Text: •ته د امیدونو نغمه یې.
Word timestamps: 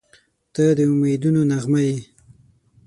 •ته 0.53 0.63
د 0.77 0.79
امیدونو 0.93 1.41
نغمه 1.51 1.81
یې. 1.87 1.97